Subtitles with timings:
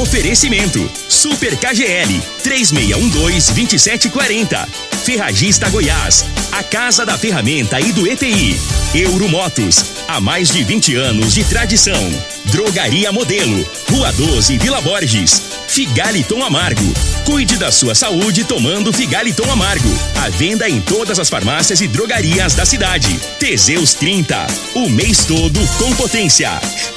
[0.00, 4.66] Oferecimento: Super KGL 3612-2740.
[5.04, 8.58] Ferragista Goiás, a Casa da Ferramenta e do ETI.
[8.94, 12.10] Euromotos, há mais de 20 anos de tradição.
[12.46, 15.42] Drogaria Modelo, Rua 12, Vila Borges.
[15.68, 16.92] Figaliton Amargo.
[17.24, 19.88] Cuide da sua saúde tomando Figaliton Amargo.
[20.22, 23.18] A venda em todas as farmácias e drogarias da cidade.
[23.40, 24.46] Teseus 30.
[24.74, 26.50] O mês todo com potência.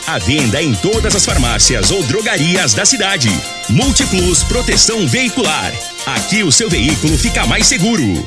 [0.05, 3.29] A venda em todas as farmácias ou drogarias da cidade.
[3.69, 5.73] Multiplus Proteção Veicular.
[6.05, 8.25] Aqui o seu veículo fica mais seguro.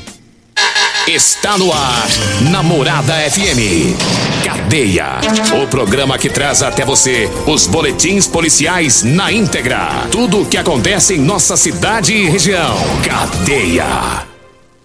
[1.07, 2.07] Está no ar,
[2.51, 3.97] Namorada FM.
[4.45, 5.19] Cadeia.
[5.63, 10.07] O programa que traz até você os boletins policiais na íntegra.
[10.11, 12.77] Tudo o que acontece em nossa cidade e região.
[13.03, 14.27] Cadeia.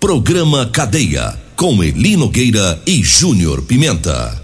[0.01, 1.35] Programa Cadeia.
[1.55, 4.43] Com Elino Nogueira e Júnior Pimenta.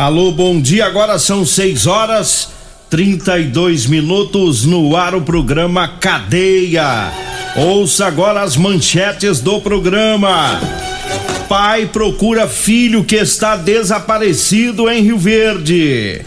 [0.00, 0.86] Alô, bom dia.
[0.86, 2.50] Agora são 6 horas
[2.88, 7.10] 32 minutos no ar o programa Cadeia.
[7.56, 10.60] Ouça agora as manchetes do programa.
[11.48, 16.22] Pai procura filho que está desaparecido em Rio Verde.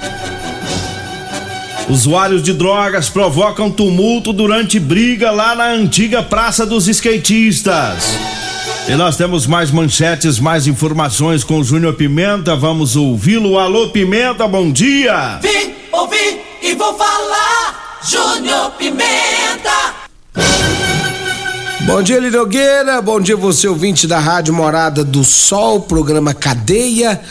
[1.87, 8.40] Usuários de drogas provocam tumulto durante briga lá na antiga Praça dos Skatistas.
[8.87, 12.55] E nós temos mais manchetes, mais informações com o Júnior Pimenta.
[12.55, 13.57] Vamos ouvi-lo.
[13.57, 15.39] Alô, Pimenta, bom dia.
[15.41, 17.99] Vim, ouvi e vou falar.
[18.03, 19.93] Júnior Pimenta.
[21.81, 23.01] Bom dia, Lidogueira.
[23.01, 27.21] Bom dia, você ouvinte da Rádio Morada do Sol, programa Cadeia.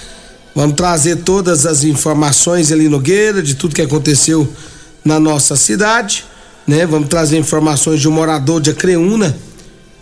[0.54, 4.48] Vamos trazer todas as informações, Eli Nogueira, de tudo que aconteceu
[5.04, 6.24] na nossa cidade,
[6.66, 6.86] né?
[6.86, 9.36] Vamos trazer informações de um morador de Acreúna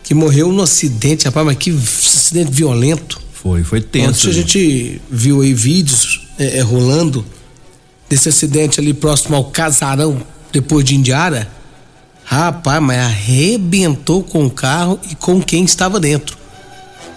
[0.08, 3.20] que morreu num acidente, rapaz, mas que acidente violento.
[3.30, 4.26] Foi, foi tenso.
[4.26, 7.22] Ontem a gente viu aí vídeos é, é, rolando
[8.08, 11.47] desse acidente ali próximo ao casarão, depois de Indiara.
[12.24, 16.38] Rapaz, mas arrebentou com o carro e com quem estava dentro.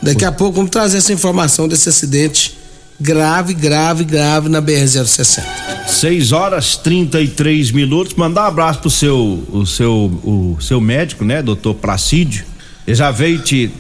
[0.01, 2.57] Daqui a pouco vamos trazer essa informação desse acidente
[2.99, 5.45] grave, grave, grave na BR-060.
[5.87, 8.15] 6 horas 33 minutos.
[8.15, 12.50] Mandar um abraço pro seu, o seu, o seu médico, né, doutor Placídio
[12.85, 13.71] ele já veio te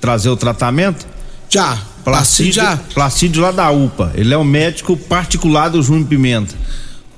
[0.00, 1.06] trazer o tratamento?
[1.48, 1.78] Já.
[2.04, 2.78] Placídio, já.
[2.94, 4.12] Placídio lá da UPA.
[4.14, 6.54] Ele é o médico particular do Júnior Pimenta.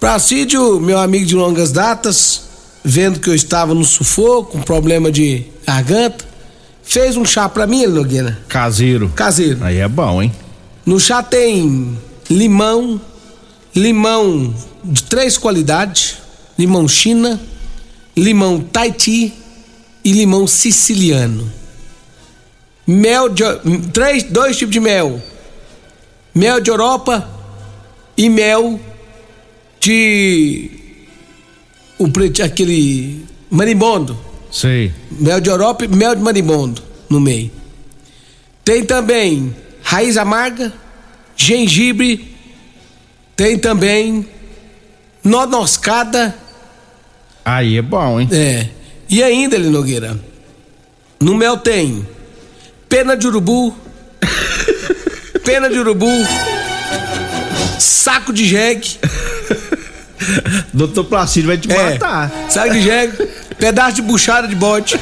[0.00, 2.42] Placídio, meu amigo de longas datas,
[2.84, 6.24] vendo que eu estava no sufoco, com problema de garganta,
[6.82, 8.38] fez um chá pra mim, Nogueira.
[8.48, 9.08] Caseiro.
[9.14, 9.58] Caseiro.
[9.62, 10.32] Aí é bom, hein?
[10.84, 11.96] No chá tem
[12.28, 13.00] limão,
[13.74, 16.16] limão de três qualidades,
[16.58, 17.40] limão China,
[18.16, 19.32] limão Tahiti
[20.04, 21.50] e limão siciliano.
[22.86, 23.44] Mel de
[23.92, 25.22] três, dois tipos de mel.
[26.34, 27.28] Mel de Europa
[28.16, 28.80] e mel
[29.80, 30.70] de
[31.98, 32.06] o
[32.44, 34.18] aquele marimbondo.
[34.50, 34.92] Sei.
[35.10, 37.50] Mel de Europa e mel de marimbondo no meio.
[38.64, 40.72] Tem também raiz amarga,
[41.36, 42.34] gengibre,
[43.36, 44.26] tem também
[45.22, 46.36] nonoscada.
[47.44, 48.28] Aí é bom, hein?
[48.30, 48.68] É.
[49.12, 50.18] E ainda, Eli Nogueira,
[51.20, 52.08] no mel tem
[52.88, 53.76] pena de urubu,
[55.44, 56.08] pena de urubu,
[57.78, 58.98] saco de jegue.
[60.72, 62.32] Doutor Placídio vai te é, matar.
[62.48, 63.28] Saco de jegue,
[63.58, 64.98] pedaço de buchada de bode.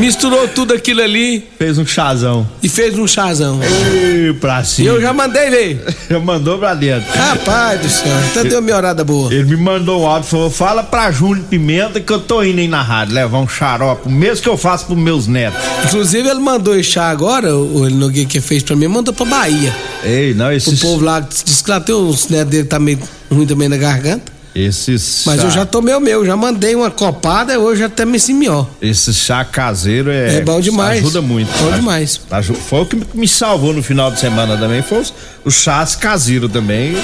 [0.00, 1.46] Misturou tudo aquilo ali.
[1.58, 2.48] Fez um chazão.
[2.62, 3.60] E fez um chazão.
[3.62, 4.88] Ei, pra cima.
[4.88, 5.84] E eu já mandei ver.
[6.08, 7.06] Já mandou pra dentro.
[7.12, 9.32] Rapaz do céu, até deu uma horada boa.
[9.32, 12.68] Ele me mandou um áudio falou: fala pra Júnior Pimenta que eu tô indo aí
[12.68, 15.60] na rádio levar um xarope, o mesmo que eu faço pros meus netos.
[15.84, 19.26] Inclusive, ele mandou esse chá agora, o ele Nogueira que fez pra mim, mandou pra
[19.26, 19.74] Bahia.
[20.02, 20.70] Ei, não, esse.
[20.70, 22.98] O povo lá disse que lá tem uns netos dele tá meio
[23.30, 24.37] ruim também na garganta.
[24.54, 24.96] Esse
[25.26, 28.64] Mas eu já tomei o meu, já mandei uma copada, hoje até me simió.
[28.80, 30.36] Esse chá caseiro é.
[30.36, 30.98] É bom demais.
[30.98, 31.50] Ajuda muito.
[31.62, 32.20] Bom demais.
[32.68, 34.82] Foi o que me salvou no final de semana também.
[34.82, 35.14] Foi os,
[35.44, 36.96] os chás caseiros também.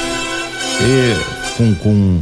[0.80, 2.20] E com, com.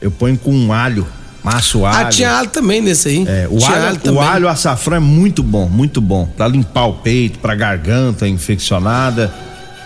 [0.00, 1.06] Eu ponho com alho.
[1.42, 2.06] Maço alho.
[2.06, 3.24] Ah, tinha alho também nesse aí.
[3.26, 6.26] É, o alho, alho o alho açafrão é muito bom, muito bom.
[6.26, 9.32] Pra limpar o peito, pra garganta infeccionada.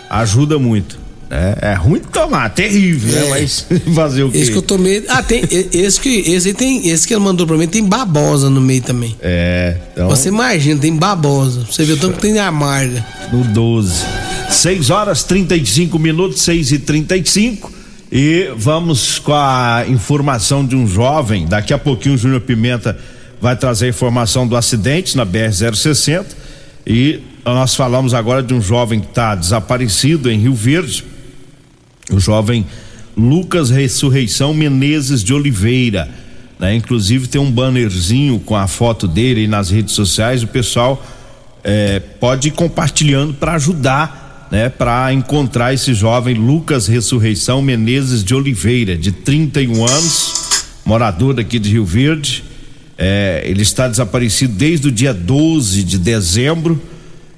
[0.09, 0.97] Ajuda muito.
[1.29, 3.25] É, é ruim tomar, terrível, né?
[3.25, 3.29] É.
[3.29, 4.37] Mas fazer o quê?
[4.37, 5.05] Esse que eu tomei.
[5.07, 5.43] Ah, tem.
[5.71, 6.89] Esse que, esse tem.
[6.89, 9.15] Esse que ele mandou pra mim tem babosa no meio também.
[9.21, 11.65] É, então Você imagina, tem babosa.
[11.69, 13.05] Você vê o tanto que tem amarga.
[13.31, 14.05] no 12.
[14.49, 17.71] 6 horas 35 minutos, 6 e 35
[18.11, 21.45] e vamos com a informação de um jovem.
[21.45, 22.97] Daqui a pouquinho o Júnior Pimenta
[23.39, 26.25] vai trazer a informação do acidente na BR-060
[26.85, 31.05] e nós falamos agora de um jovem que está desaparecido em Rio Verde.
[32.09, 32.65] O jovem
[33.15, 36.09] Lucas Ressurreição Menezes de Oliveira.
[36.57, 36.75] Né?
[36.75, 40.43] Inclusive tem um bannerzinho com a foto dele nas redes sociais.
[40.43, 41.03] O pessoal
[41.63, 44.69] eh, pode ir compartilhando para ajudar, né?
[44.69, 51.69] Para encontrar esse jovem Lucas Ressurreição Menezes de Oliveira, de 31 anos, morador aqui de
[51.69, 52.43] Rio Verde.
[52.97, 56.81] Eh, ele está desaparecido desde o dia 12 de dezembro.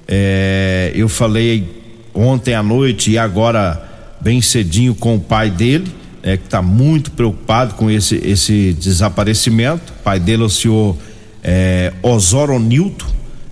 [0.08, 1.82] Eh, eu falei
[2.14, 3.91] ontem à noite e agora
[4.22, 5.92] bem cedinho com o pai dele,
[6.22, 9.92] é, que está muito preocupado com esse, esse desaparecimento.
[10.00, 10.96] O pai dele é o senhor
[11.42, 13.06] é, Osório Nilton,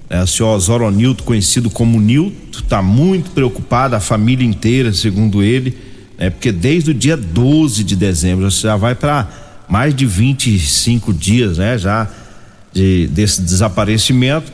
[0.09, 5.43] né, o senhor Osório Nilton, conhecido como Nilton, está muito preocupado, a família inteira, segundo
[5.43, 5.77] ele,
[6.17, 9.29] né, porque desde o dia 12 de dezembro, já vai para
[9.69, 12.09] mais de 25 dias, né, já
[12.73, 14.53] de, desse desaparecimento.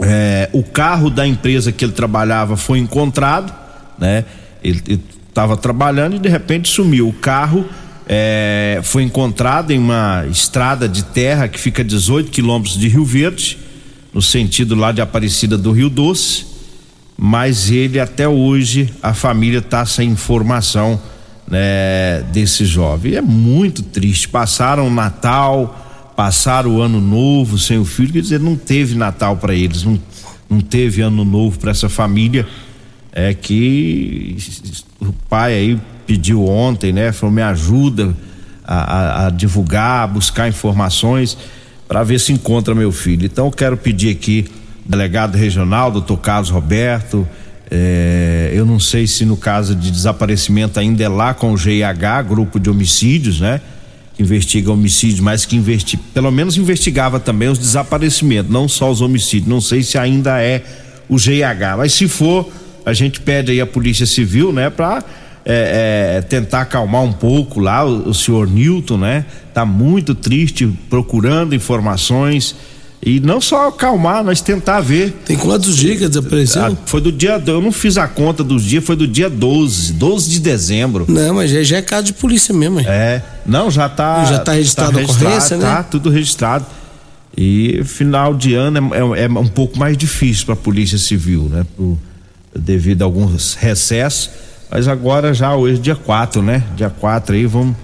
[0.00, 3.52] É, o carro da empresa que ele trabalhava foi encontrado,
[3.98, 4.24] né?
[4.62, 7.08] Ele estava trabalhando e de repente sumiu.
[7.08, 7.64] O carro
[8.06, 13.04] é, foi encontrado em uma estrada de terra que fica a 18 quilômetros de Rio
[13.04, 13.58] Verde,
[14.12, 16.46] no sentido lá de Aparecida do Rio Doce.
[17.16, 21.00] Mas ele até hoje a família está sem informação
[21.50, 23.14] né, desse jovem.
[23.14, 24.28] É muito triste.
[24.28, 29.36] Passaram o Natal, passaram o ano novo sem o filho, quer dizer, não teve Natal
[29.36, 30.00] para eles, não,
[30.48, 32.46] não teve ano novo para essa família.
[33.20, 34.36] É que
[35.00, 37.10] o pai aí pediu ontem, né?
[37.10, 38.14] Falou, me ajuda
[38.64, 41.36] a, a, a divulgar, a buscar informações
[41.88, 43.26] para ver se encontra meu filho.
[43.26, 44.46] Então eu quero pedir aqui,
[44.86, 47.26] delegado regional, doutor Carlos Roberto,
[47.70, 52.22] é, eu não sei se no caso de desaparecimento ainda é lá com o GIH,
[52.26, 53.60] grupo de homicídios, né?
[54.14, 59.00] Que investiga homicídios, mas que investi, pelo menos investigava também os desaparecimentos, não só os
[59.00, 59.48] homicídios.
[59.48, 60.64] Não sei se ainda é
[61.08, 62.50] o GIH, mas se for,
[62.88, 65.04] a gente pede aí a Polícia Civil, né, para
[65.44, 69.24] é, é, tentar acalmar um pouco lá o, o senhor Newton, né?
[69.54, 72.54] Tá muito triste, procurando informações
[73.02, 75.12] e não só acalmar, mas tentar ver.
[75.24, 76.64] Tem quantos dias que desapareceu?
[76.64, 79.92] Ah, foi do dia, eu não fiz a conta dos dias, foi do dia 12,
[79.94, 81.06] 12 de dezembro.
[81.08, 82.80] Não, mas já, já é caso de polícia mesmo.
[82.80, 82.86] hein?
[82.88, 84.24] É, não, já tá.
[84.26, 85.64] Já tá registrado a ocorrência, né?
[85.64, 86.66] Tá, tudo registrado.
[87.36, 91.48] E final de ano é, é- é um pouco mais difícil para a Polícia Civil,
[91.50, 91.64] né?
[91.76, 91.96] Por-
[92.54, 94.30] devido a alguns recessos.
[94.70, 96.62] Mas agora já hoje, dia 4, né?
[96.76, 97.74] Dia 4 aí, vamos,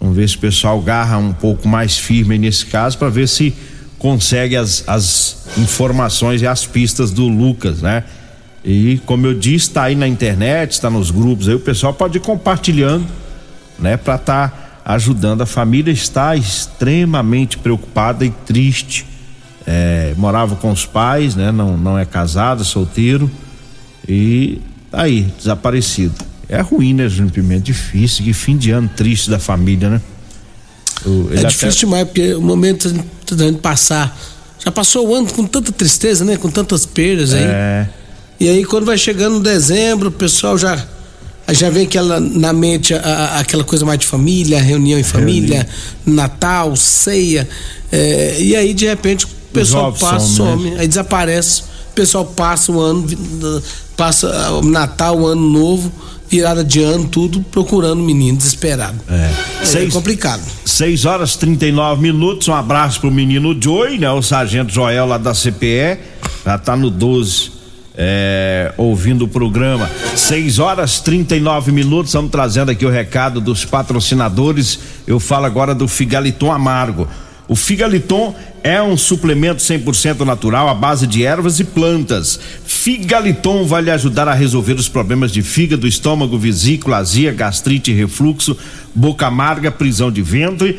[0.00, 3.54] vamos ver se o pessoal garra um pouco mais firme nesse caso para ver se
[3.98, 8.04] consegue as, as informações e as pistas do Lucas, né?
[8.64, 12.16] E como eu disse, está aí na internet, está nos grupos aí, o pessoal pode
[12.16, 13.06] ir compartilhando,
[13.78, 13.96] né?
[13.96, 15.42] Para estar ajudando.
[15.42, 19.04] A família está extremamente preocupada e triste.
[19.66, 21.52] É, morava com os pais, né?
[21.52, 23.30] Não, não é casado, é solteiro
[24.08, 24.60] e
[24.90, 26.14] tá aí, desaparecido.
[26.48, 27.62] É ruim, né, Júnior Pimenta?
[27.62, 30.00] Difícil, que fim de ano triste da família, né?
[31.06, 32.92] O- É até- difícil demais, porque o momento
[33.32, 34.16] da gente passar.
[34.64, 36.36] Já passou o ano com tanta tristeza, né?
[36.36, 37.42] Com tantas perdas aí.
[37.42, 37.88] É,
[38.38, 40.84] E aí, quando vai chegando dezembro, o pessoal já.
[41.52, 45.66] Já vem aquela na mente a- a- aquela coisa mais de família, reunião em família,
[46.06, 47.48] Natal, ceia.
[47.90, 50.50] é, e aí, de repente, o pessoal passa, né?
[50.50, 51.62] some, aí desaparece.
[51.90, 53.06] O pessoal passa o ano,
[54.02, 55.92] passa ah, o Natal, ano novo,
[56.28, 58.98] virada de ano, tudo procurando o menino, desesperado.
[59.08, 59.30] é.
[59.62, 60.42] É Seis, complicado.
[60.64, 62.48] 6 horas 39 minutos.
[62.48, 64.10] Um abraço pro menino Joey, né?
[64.10, 65.98] O sargento Joel lá da CPE.
[66.44, 67.52] Já tá no 12.
[67.96, 69.88] é, ouvindo o programa.
[70.16, 72.08] 6 horas 39 minutos.
[72.08, 74.80] Estamos trazendo aqui o recado dos patrocinadores.
[75.06, 77.06] Eu falo agora do Figaliton Amargo.
[77.46, 82.38] O Figaliton é um suplemento 100% natural à base de ervas e plantas.
[82.64, 88.56] Figaliton vai lhe ajudar a resolver os problemas de fígado, estômago, vesícula, azia, gastrite, refluxo,
[88.94, 90.78] boca amarga, prisão de ventre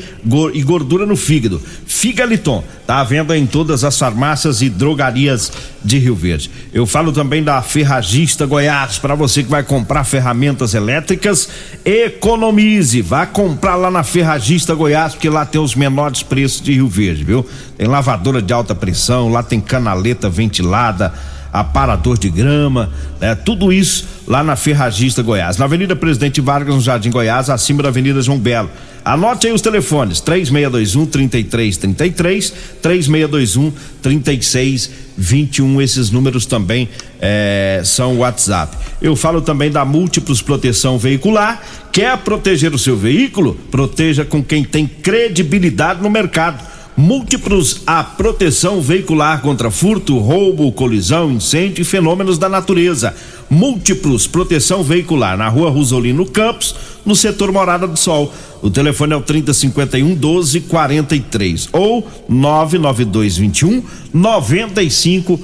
[0.54, 1.62] e gordura no fígado.
[1.86, 5.52] Figaliton está à venda em todas as farmácias e drogarias
[5.84, 6.50] de Rio Verde.
[6.74, 11.50] Eu falo também da Ferragista Goiás, para você que vai comprar ferramentas elétricas,
[11.84, 16.88] economize, vá comprar lá na Ferragista Goiás, porque lá tem os menores preços de Rio
[16.88, 17.46] Verde, viu?
[17.78, 21.14] Tem lavadora de alta pressão, lá tem canaleta ventilada,
[21.54, 22.90] aparador de grama,
[23.22, 23.36] né?
[23.36, 27.90] Tudo isso lá na Ferragista Goiás, na Avenida Presidente Vargas, no Jardim Goiás, acima da
[27.90, 28.70] Avenida João Belo.
[29.06, 35.82] Anote aí os telefones: 3621 3333, 3621 3621.
[35.82, 36.90] Esses números também
[37.22, 38.76] é, são WhatsApp.
[39.02, 41.62] Eu falo também da Múltiplos Proteção Veicular.
[41.92, 43.56] Quer proteger o seu veículo?
[43.70, 51.32] Proteja com quem tem credibilidade no mercado múltiplos a proteção veicular contra furto, roubo, colisão,
[51.32, 53.14] incêndio e fenômenos da natureza.
[53.50, 58.34] Múltiplos proteção veicular na rua Rosolino Campos, no setor Morada do Sol.
[58.62, 63.84] O telefone é o 3051 1243 ou 99221
[64.14, 65.40] 9500.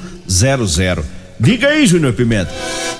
[1.39, 2.51] Diga aí, Júnior Pimenta.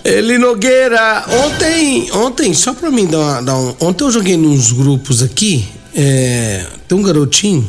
[0.04, 3.76] Eli Nogueira, ontem, ontem, só pra mim dar, uma, dar um.
[3.82, 7.68] Ontem eu joguei nos grupos aqui, é, tem um garotinho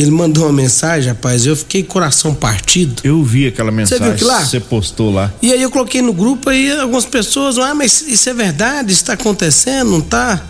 [0.00, 3.02] ele mandou uma mensagem, rapaz, eu fiquei coração partido.
[3.02, 4.04] Eu vi aquela mensagem.
[4.04, 4.44] Você viu que lá?
[4.44, 5.32] Você postou lá.
[5.42, 8.92] E aí eu coloquei no grupo aí algumas pessoas, ah, mas isso é verdade?
[8.92, 10.42] Isso tá acontecendo, não tá?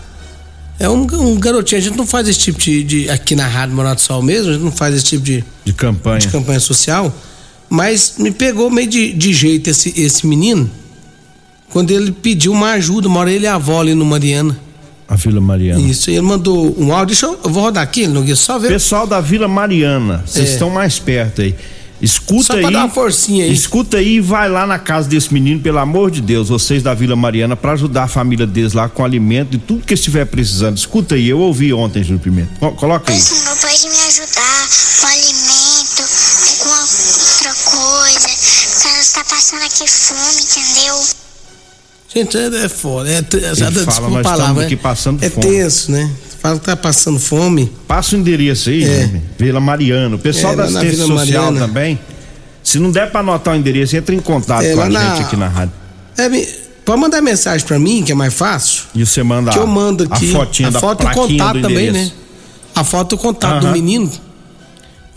[0.77, 3.75] É um, um garotinho, a gente não faz esse tipo de, de, Aqui na Rádio
[3.75, 5.43] Morado Sol mesmo, a gente não faz esse tipo de.
[5.65, 6.19] De campanha.
[6.19, 7.13] De campanha social.
[7.69, 10.69] Mas me pegou meio de, de jeito esse, esse menino.
[11.69, 14.57] Quando ele pediu uma ajuda, mora ele e a avó ali no Mariana.
[15.09, 15.81] A Vila Mariana.
[15.81, 17.07] Isso, ele mandou um áudio.
[17.07, 18.67] Deixa eu, eu vou rodar aqui, Nogueira, só ver.
[18.67, 20.51] Pessoal da Vila Mariana, vocês é.
[20.53, 21.55] estão mais perto aí.
[22.01, 22.61] Escuta Só aí.
[22.61, 23.51] Dar uma forcinha aí.
[23.51, 26.93] Escuta aí e vai lá na casa desse menino, pelo amor de Deus, vocês da
[26.93, 30.77] Vila Mariana, para ajudar a família deles lá com alimento e tudo que estiver precisando.
[30.77, 32.71] Escuta aí, eu ouvi ontem, Júlio Pimenta.
[32.71, 33.19] Coloca aí.
[33.19, 34.69] Não pode me ajudar
[35.01, 36.03] com alimento,
[36.59, 38.27] com outra coisa.
[38.29, 41.28] O cara está passando aqui fome, entendeu?
[42.13, 43.09] Gente, é, é foda.
[43.09, 45.45] É, é, fala, palavra, aqui passando é fome.
[45.45, 46.09] É tenso, né?
[46.39, 47.71] Fala que tá passando fome.
[47.87, 49.07] Passa o endereço aí, é.
[49.07, 49.21] Né?
[49.37, 50.15] Vila Mariano.
[50.15, 51.67] O pessoal é, da assistência social Mariana.
[51.67, 51.99] também.
[52.63, 55.15] Se não der para anotar o endereço, entra em contato é, com a na...
[55.15, 55.73] gente aqui na rádio.
[56.17, 56.29] É,
[56.83, 58.83] pode mandar mensagem para mim, que é mais fácil.
[58.95, 61.91] E você manda que eu mando aqui, a fotinha a da foto e contato também,
[61.91, 62.11] né?
[62.73, 64.09] A foto e contato do menino.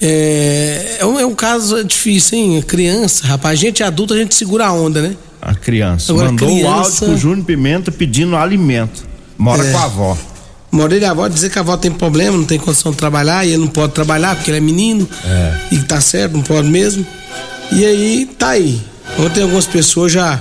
[0.00, 2.62] É, é um, é um caso difícil, hein?
[2.62, 5.16] Criança, rapaz, a gente é adulto, a gente segura a onda, né?
[5.42, 6.12] A criança.
[6.12, 6.68] Agora, Mandou criança...
[6.68, 9.04] o áudio pro Júnior Pimenta pedindo alimento.
[9.36, 9.72] Mora é.
[9.72, 10.18] com a avó.
[10.70, 13.44] Mora ele a avó dizer que a avó tem problema, não tem condição de trabalhar,
[13.44, 15.06] e ele não pode trabalhar porque ele é menino.
[15.24, 15.58] É.
[15.72, 17.04] E tá certo, não pode mesmo.
[17.72, 18.80] E aí, tá aí.
[19.18, 20.40] Ontem algumas pessoas já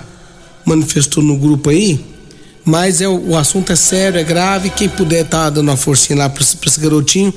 [0.64, 2.00] manifestou no grupo aí,
[2.64, 4.70] mas é, o assunto é sério, é grave.
[4.70, 7.34] Quem puder tá dando uma forcinha lá pra, pra esse garotinho,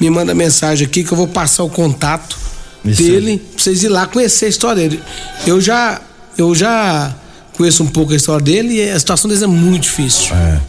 [0.00, 2.38] me manda mensagem aqui que eu vou passar o contato
[2.84, 3.38] Isso dele aí.
[3.38, 5.02] pra vocês ir lá conhecer a história dele.
[5.44, 6.00] Eu já
[6.38, 7.12] eu já
[7.56, 10.34] conheço um pouco a história dele e a situação dele é muito difícil.
[10.34, 10.60] É.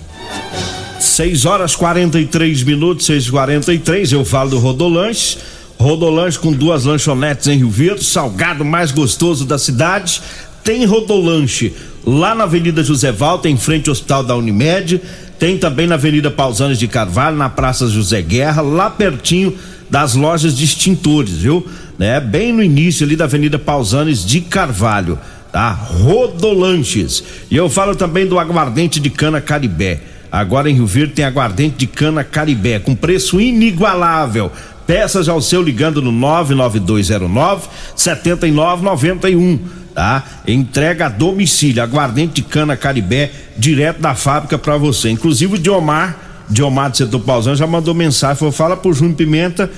[0.99, 5.37] 6 horas 43 minutos, 6 e 43 eu falo do Rodolanche.
[5.77, 10.21] Rodolanche com duas lanchonetes em Rio Verde, salgado mais gostoso da cidade.
[10.63, 11.73] Tem Rodolanche
[12.05, 14.99] lá na Avenida José Valta, em frente ao Hospital da Unimed.
[15.37, 19.55] Tem também na Avenida Pausanes de Carvalho, na Praça José Guerra, lá pertinho
[19.89, 21.65] das lojas de extintores, viu?
[21.97, 22.19] Né?
[22.19, 25.17] Bem no início ali da Avenida Pausanes de Carvalho
[25.51, 25.71] tá?
[25.71, 27.23] Rodolanches.
[27.49, 29.99] E eu falo também do aguardente de cana Caribé.
[30.31, 34.51] Agora em Rio Verde tem aguardente de cana Caribé com preço inigualável.
[34.85, 39.59] Peças ao seu ligando no 99209 7991,
[39.93, 40.23] tá?
[40.47, 45.09] Entrega a domicílio, aguardente de cana Caribé direto da fábrica para você.
[45.09, 46.17] Inclusive o Diomar,
[46.49, 49.69] Diomar de Setor Pausão já mandou mensagem, falou: "Fala pro Júnior Pimenta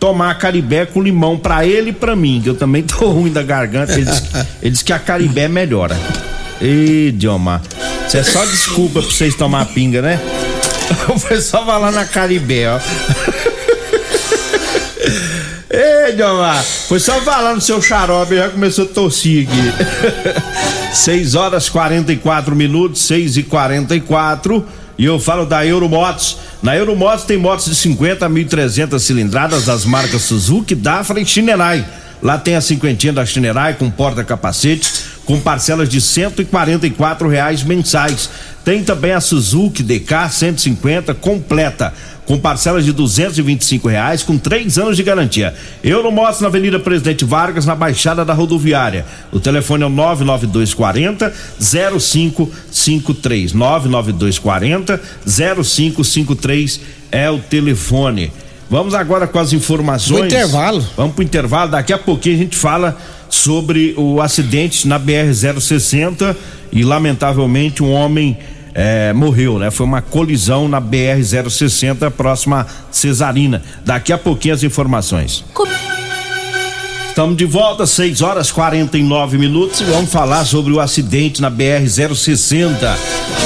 [0.00, 3.42] tomar caribé com limão para ele e para mim, que eu também tô ruim da
[3.42, 3.92] garganta.
[3.92, 4.22] Ele diz,
[4.62, 5.96] ele que a caribé melhora.
[6.60, 7.62] Ê, Diomar,
[8.06, 10.18] isso é só desculpa pra vocês tomar pinga, né?
[11.20, 12.80] Foi só falar na caribé, ó.
[15.72, 19.72] Ei, Diomar, foi só falar no seu xarope, já começou a tossir aqui.
[20.92, 24.66] 6 horas 44 minutos, 6 e 44
[25.00, 26.36] e eu falo da Euromotos.
[26.62, 31.86] Na Euromotos tem motos de 50 a 1.300 cilindradas das marcas Suzuki, Dafra e Shinerai.
[32.22, 34.92] Lá tem a cinquentinha da Shinerai com porta-capacete,
[35.24, 38.30] com parcelas de 144 reais mensais.
[38.64, 41.92] Tem também a Suzuki DK 150 completa
[42.30, 45.52] com parcelas de R$ reais com três anos de garantia.
[45.82, 49.04] Euromóveis na Avenida Presidente Vargas, na Baixada da Rodoviária.
[49.32, 53.52] O telefone é o 99240 0553.
[53.52, 58.32] 99240 0553 é o telefone.
[58.70, 60.20] Vamos agora com as informações.
[60.20, 60.86] O intervalo.
[60.96, 61.72] Vamos pro intervalo.
[61.72, 62.96] Daqui a pouquinho a gente fala
[63.30, 66.36] sobre o acidente na BR 060
[66.72, 68.36] e lamentavelmente um homem
[68.74, 69.70] é, morreu, né?
[69.70, 73.62] Foi uma colisão na BR 060 próxima a Cesarina.
[73.84, 75.44] Daqui a pouquinho as informações.
[77.08, 81.86] estamos de volta, 6 horas 49 minutos e vamos falar sobre o acidente na BR
[81.86, 82.98] 060.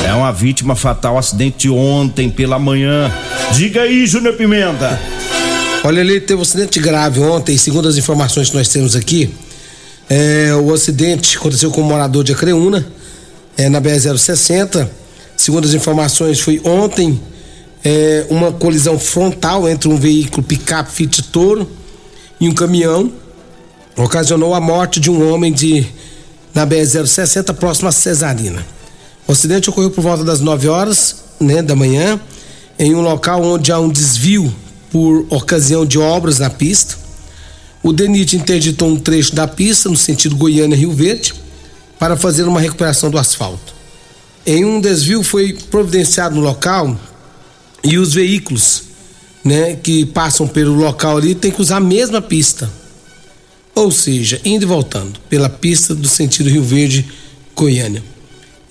[0.06, 3.10] É uma vítima fatal, acidente de ontem pela manhã.
[3.52, 5.00] Diga aí, Júnior Pimenta.
[5.82, 9.30] Olha, ele teve um acidente grave ontem, segundo as informações que nós temos aqui.
[10.08, 12.86] É, o acidente aconteceu com um morador de Acreúna,
[13.56, 14.90] é, na BR 060.
[15.36, 17.20] Segundo as informações, foi ontem
[17.84, 21.68] é, uma colisão frontal entre um veículo picape Fit Toro
[22.40, 23.12] e um caminhão
[23.96, 25.86] ocasionou a morte de um homem de
[26.54, 28.64] na BR-060 próximo a Cesarina.
[29.26, 32.20] O acidente ocorreu por volta das 9 horas né, da manhã
[32.78, 34.54] em um local onde há um desvio
[34.90, 36.96] por ocasião de obras na pista.
[37.84, 41.34] O DENIT interditou um trecho da pista no sentido Goiânia-Rio Verde
[41.98, 43.74] para fazer uma recuperação do asfalto.
[44.46, 46.98] Em um desvio foi providenciado no local
[47.84, 48.84] e os veículos
[49.44, 52.72] né, que passam pelo local ali têm que usar a mesma pista.
[53.74, 57.06] Ou seja, indo e voltando pela pista do sentido Rio Verde,
[57.54, 58.02] Goiânia.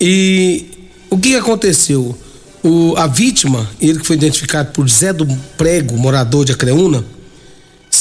[0.00, 2.18] E o que aconteceu?
[2.64, 5.24] O, a vítima, ele que foi identificado por Zé do
[5.56, 7.04] Prego, morador de Acreúna,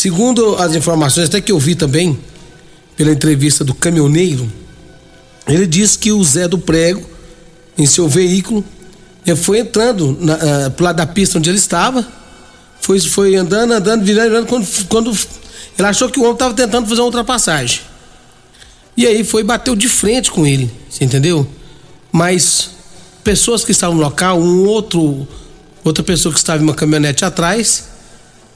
[0.03, 2.19] segundo as informações, até que eu vi também,
[2.98, 4.51] pela entrevista do caminhoneiro,
[5.48, 7.10] ele disse que o Zé do Prego,
[7.77, 8.65] em seu veículo,
[9.25, 12.05] ele foi entrando na, uh, pro lado da pista onde ele estava,
[12.81, 15.17] foi, foi andando, andando, virando, virando, quando, quando
[15.79, 17.79] ele achou que o homem estava tentando fazer uma ultrapassagem.
[18.98, 21.48] E aí foi bateu de frente com ele, você entendeu?
[22.12, 22.72] Mas
[23.24, 25.25] pessoas que estavam no local, um outro,
[25.81, 27.92] outra pessoa que estava em uma caminhonete atrás,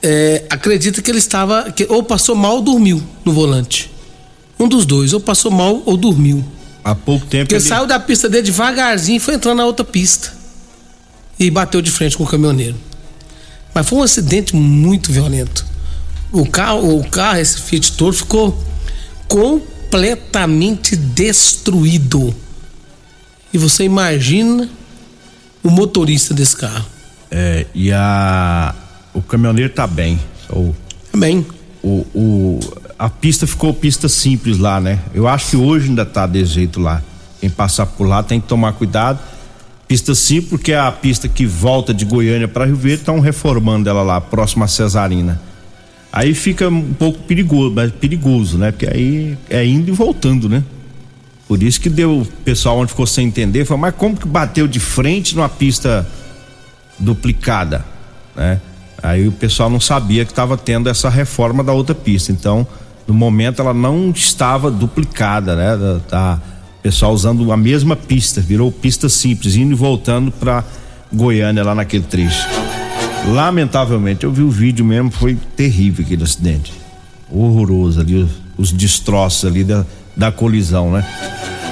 [0.02, 3.92] é, acredita que ele estava, que ou passou mal ou dormiu no volante.
[4.60, 6.44] Um dos dois, ou passou mal ou dormiu.
[6.84, 7.46] Há pouco tempo.
[7.46, 10.34] Porque ele saiu da pista dele devagarzinho e foi entrando na outra pista.
[11.40, 12.76] E bateu de frente com o caminhoneiro.
[13.74, 15.66] Mas foi um acidente muito violento.
[16.32, 18.58] O carro, o carro, esse Fiat Toro, ficou
[19.28, 22.34] completamente destruído.
[23.54, 24.70] E você imagina
[25.64, 26.86] o motorista desse carro.
[27.30, 28.74] É, e a
[29.18, 30.20] o caminhoneiro tá bem.
[30.50, 30.74] O,
[31.12, 31.46] tá bem.
[31.84, 32.60] O, o,
[32.98, 35.00] a pista ficou pista simples lá, né?
[35.14, 37.02] Eu acho que hoje ainda tá desse jeito lá.
[37.40, 39.20] Quem passar por lá tem que tomar cuidado
[39.88, 43.90] Pista sim, porque é a pista que volta de Goiânia para Rio Verde, estão reformando
[43.90, 45.40] ela lá, próxima a Cesarina.
[46.12, 48.72] Aí fica um pouco perigoso, mas perigoso, né?
[48.72, 50.62] Porque aí é indo e voltando, né?
[51.48, 54.68] Por isso que deu o pessoal onde ficou sem entender, falou, mas como que bateu
[54.68, 56.06] de frente numa pista
[57.00, 57.86] duplicada,
[58.36, 58.60] né?
[59.02, 62.32] Aí o pessoal não sabia que estava tendo essa reforma da outra pista.
[62.32, 62.66] Então,
[63.06, 65.78] no momento ela não estava duplicada, né?
[65.78, 66.42] Da, da
[66.82, 70.64] pessoal usando a mesma pista, virou pista simples, indo e voltando para
[71.12, 72.48] Goiânia lá naquele trecho.
[73.28, 76.74] Lamentavelmente, eu vi o vídeo mesmo, foi terrível aquele acidente.
[77.30, 81.06] Horroroso ali, os, os destroços ali da, da colisão, né?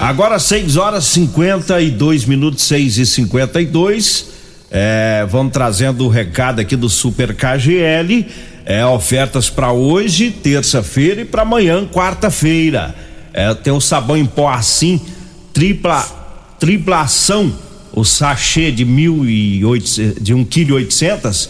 [0.02, 4.35] Agora 6 horas 52 minutos, 6 e 52
[4.78, 8.26] é, Vamos trazendo o recado aqui do Super KGL.
[8.66, 12.94] É, ofertas para hoje, terça-feira, e para amanhã, quarta-feira.
[13.32, 15.00] É, tem o sabão em pó assim,
[15.54, 16.04] tripla,
[16.60, 17.54] tripla ação,
[17.94, 21.50] o sachê de mil e oito, de um quilo oitocentos,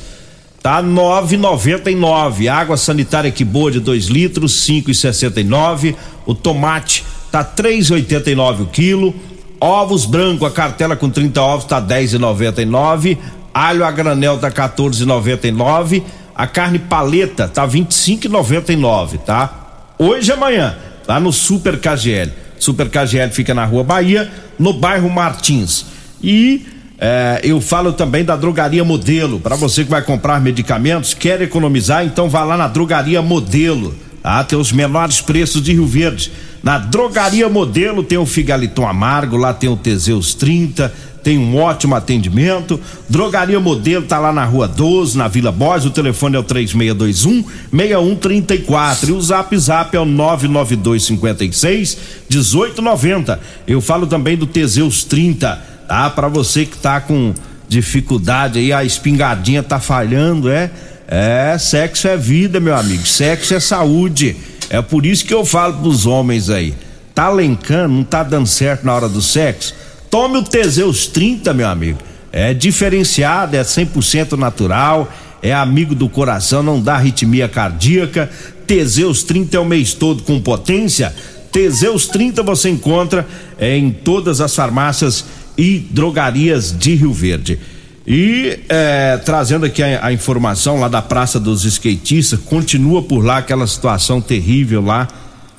[0.62, 2.48] tá nove noventa e nove.
[2.48, 5.96] Água sanitária que boa de dois litros, cinco e sessenta e nove.
[6.28, 9.16] O tomate tá três oitenta e nove o quilo.
[9.60, 13.18] Ovos branco, a cartela com 30 ovos tá dez e noventa e nove.
[13.54, 16.04] Alho a granel tá 14,99.
[16.36, 19.94] A carne paleta tá 25,99, tá?
[19.98, 20.76] Hoje e amanhã
[21.08, 22.32] lá no Super KGL.
[22.60, 25.86] Super KGL fica na Rua Bahia, no bairro Martins.
[26.22, 26.66] E
[26.98, 29.40] é, eu falo também da Drogaria Modelo.
[29.40, 33.96] Para você que vai comprar medicamentos, quer economizar, então vá lá na Drogaria Modelo.
[34.24, 34.44] Tá?
[34.44, 36.32] Tem os menores preços de Rio Verde.
[36.66, 40.92] Na Drogaria Modelo tem o Figaliton Amargo, lá tem o Teseus 30,
[41.24, 42.82] tem um ótimo atendimento.
[43.08, 45.86] Drogaria Modelo tá lá na Rua 12, na Vila Borges.
[45.86, 51.98] O telefone é o 3621 6134 e o Zap Zap é o 99256
[52.32, 53.40] 1890.
[53.68, 56.10] Eu falo também do Teseus 30, tá?
[56.10, 57.32] Para você que tá com
[57.70, 60.72] dificuldade aí, a espingardinha tá falhando, é?
[61.08, 63.06] É, sexo é vida, meu amigo.
[63.06, 64.36] Sexo é saúde.
[64.70, 66.74] É por isso que eu falo pros homens aí.
[67.14, 69.74] Tá lencando, não tá dando certo na hora do sexo?
[70.10, 72.00] Tome o Teseus 30, meu amigo.
[72.32, 78.30] É diferenciado, é 100% natural, é amigo do coração, não dá arritmia cardíaca.
[78.68, 81.16] Teseus 30 é o mês todo com potência.
[81.52, 83.26] Teseus 30 você encontra
[83.58, 85.24] é, em todas as farmácias
[85.58, 87.60] e drogarias de Rio Verde.
[88.08, 93.38] E é, trazendo aqui a, a, informação lá da Praça dos Skatistas, continua por lá
[93.38, 95.08] aquela situação terrível lá.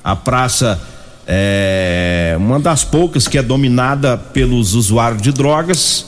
[0.01, 0.81] A praça
[1.27, 6.05] é uma das poucas que é dominada pelos usuários de drogas,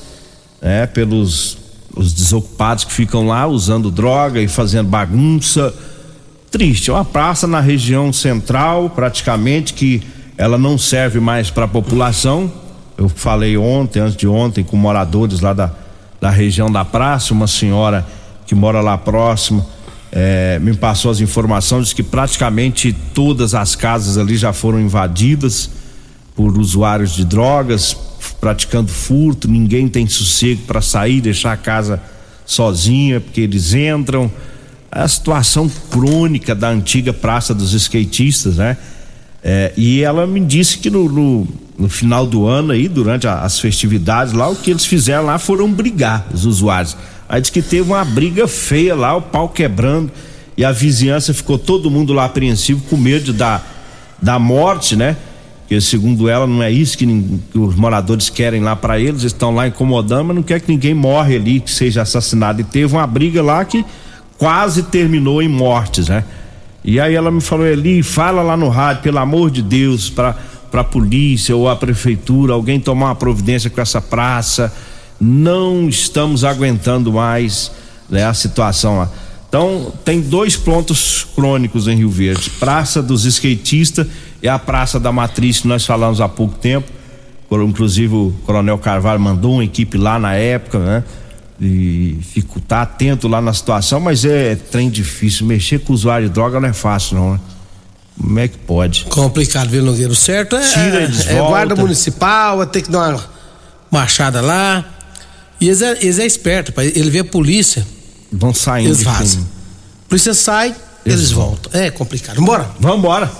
[0.62, 1.58] é, pelos
[1.95, 5.73] os desocupados que ficam lá usando droga e fazendo bagunça.
[6.49, 10.02] Triste, é uma praça na região central, praticamente, que
[10.38, 12.49] ela não serve mais para a população.
[12.97, 15.71] Eu falei ontem, antes de ontem, com moradores lá da,
[16.19, 18.05] da região da praça, uma senhora
[18.45, 19.65] que mora lá próximo.
[20.12, 25.69] É, me passou as informações de que praticamente todas as casas ali já foram invadidas
[26.36, 27.95] por usuários de drogas,
[28.39, 32.01] praticando furto, ninguém tem sossego para sair, deixar a casa
[32.45, 34.32] sozinha, porque eles entram.
[34.91, 38.75] A situação crônica da antiga Praça dos Skatistas, né?
[39.43, 41.47] É, e ela me disse que no, no,
[41.78, 45.39] no final do ano aí, durante a, as festividades lá, o que eles fizeram lá
[45.39, 46.97] foram brigar, os usuários.
[47.28, 50.12] Aí diz que teve uma briga feia lá, o pau quebrando,
[50.58, 53.62] e a vizinhança ficou todo mundo lá apreensivo, com medo da,
[54.21, 55.15] da morte, né?
[55.62, 57.06] Porque segundo ela não é isso que,
[57.52, 60.95] que os moradores querem lá para eles, estão lá incomodando, mas não quer que ninguém
[60.95, 62.60] morre ali, que seja assassinado.
[62.60, 63.86] E teve uma briga lá que
[64.36, 66.25] quase terminou em mortes, né?
[66.83, 70.35] E aí ela me falou, Eli, fala lá no rádio, pelo amor de Deus, para
[70.71, 74.73] a polícia ou a prefeitura, alguém tomar uma providência com essa praça.
[75.19, 77.71] Não estamos aguentando mais
[78.09, 79.11] né, a situação lá.
[79.49, 84.07] Então, tem dois pontos crônicos em Rio Verde: Praça dos Skatistas
[84.41, 86.89] e a Praça da Matriz, que nós falamos há pouco tempo.
[87.51, 91.03] Inclusive, o Coronel Carvalho mandou uma equipe lá na época, né?
[91.62, 95.45] E fico, tá atento lá na situação, mas é trem difícil.
[95.45, 97.39] Mexer com usuário de droga não é fácil, não, né?
[98.17, 99.06] Como é que pode?
[99.06, 100.13] Complicado, viu, Nogueiro?
[100.13, 101.50] Certo é, Tira eles é, volta.
[101.50, 103.26] guarda municipal, vai ter que dar uma
[103.89, 104.86] marchada lá.
[105.60, 106.91] E eles é, eles é esperto, pai.
[106.95, 107.86] ele vê a polícia.
[108.32, 108.89] Vão saindo.
[108.89, 109.45] Eles vazam.
[110.08, 111.80] Polícia sai, eles, eles voltam.
[111.80, 112.36] É complicado.
[112.36, 112.69] Vambora?
[112.80, 113.32] Vambora.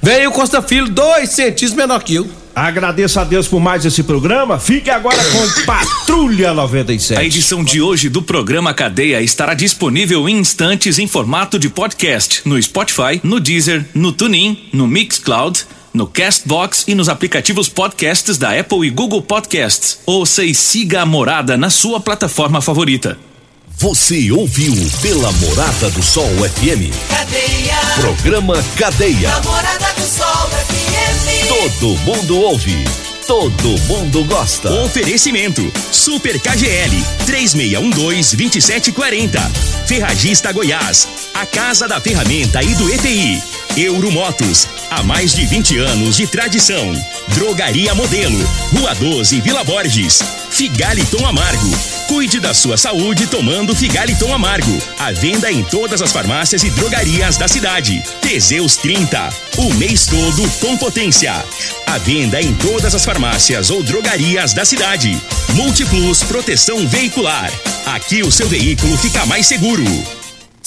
[0.00, 2.28] Veio o Costa Filho, dois centímetros menor que eu.
[2.58, 4.58] Agradeço a Deus por mais esse programa.
[4.58, 7.20] Fique agora com Patrulha 97.
[7.20, 12.42] A edição de hoje do programa Cadeia estará disponível em instantes em formato de podcast
[12.44, 18.58] no Spotify, no Deezer, no TuneIn, no Mixcloud, no Castbox e nos aplicativos podcasts da
[18.58, 20.00] Apple e Google Podcasts.
[20.04, 23.16] Ouça e siga a morada na sua plataforma favorita.
[23.80, 26.90] Você ouviu pela Morada do Sol FM.
[27.08, 27.76] Cadeia.
[28.00, 29.30] Programa Cadeia.
[31.58, 32.84] Todo mundo ouve.
[33.26, 34.70] Todo mundo gosta.
[34.84, 36.94] Oferecimento: Super KGL
[37.26, 39.40] 3612-2740.
[39.84, 41.08] Ferragista Goiás.
[41.34, 43.57] A Casa da Ferramenta e do ETI.
[43.76, 44.68] Euromotos.
[44.90, 46.92] Há mais de 20 anos de tradição.
[47.28, 48.38] Drogaria Modelo.
[48.72, 50.22] Rua 12, Vila Borges.
[50.50, 51.70] Figaliton Amargo.
[52.08, 54.76] Cuide da sua saúde tomando Figaliton Amargo.
[54.98, 58.02] A venda em todas as farmácias e drogarias da cidade.
[58.20, 59.28] Teseus 30.
[59.58, 61.32] O mês todo com potência.
[61.86, 65.16] A venda em todas as farmácias ou drogarias da cidade.
[65.54, 67.52] Multiplus Proteção Veicular.
[67.86, 69.84] Aqui o seu veículo fica mais seguro.